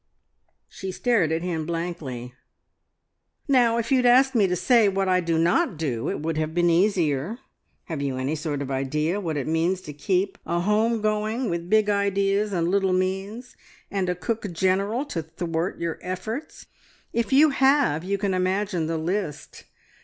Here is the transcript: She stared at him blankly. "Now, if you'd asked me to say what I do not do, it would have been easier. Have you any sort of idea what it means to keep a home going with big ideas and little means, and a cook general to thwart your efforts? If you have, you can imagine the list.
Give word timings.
She 0.67 0.91
stared 0.91 1.31
at 1.31 1.43
him 1.43 1.67
blankly. 1.67 2.33
"Now, 3.47 3.77
if 3.77 3.91
you'd 3.91 4.07
asked 4.07 4.33
me 4.33 4.47
to 4.47 4.55
say 4.55 4.89
what 4.89 5.07
I 5.07 5.19
do 5.19 5.37
not 5.37 5.77
do, 5.77 6.09
it 6.09 6.21
would 6.21 6.37
have 6.39 6.55
been 6.55 6.71
easier. 6.71 7.37
Have 7.83 8.01
you 8.01 8.17
any 8.17 8.33
sort 8.35 8.63
of 8.63 8.71
idea 8.71 9.21
what 9.21 9.37
it 9.37 9.45
means 9.45 9.79
to 9.81 9.93
keep 9.93 10.39
a 10.43 10.61
home 10.61 11.01
going 11.01 11.51
with 11.51 11.69
big 11.69 11.87
ideas 11.87 12.51
and 12.51 12.67
little 12.67 12.93
means, 12.93 13.55
and 13.91 14.09
a 14.09 14.15
cook 14.15 14.51
general 14.51 15.05
to 15.05 15.21
thwart 15.21 15.77
your 15.79 15.99
efforts? 16.01 16.65
If 17.13 17.31
you 17.31 17.51
have, 17.51 18.03
you 18.03 18.17
can 18.17 18.33
imagine 18.33 18.87
the 18.87 18.97
list. 18.97 19.65